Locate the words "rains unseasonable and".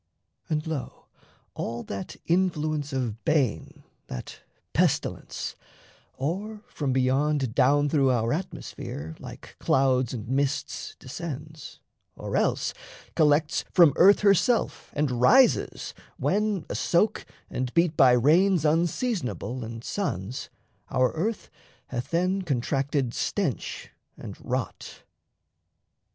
18.13-19.83